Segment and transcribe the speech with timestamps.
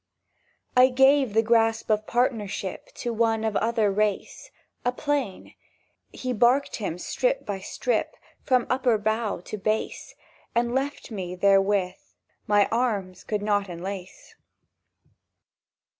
[0.75, 4.49] I gave the grasp of partnership To one of other race—
[4.83, 5.53] A plane:
[6.11, 10.15] he barked him strip by strip From upper bough to base;
[10.55, 10.73] And
[11.11, 11.93] me therewith; for gone
[12.47, 14.33] my grip, My arms could not enlace.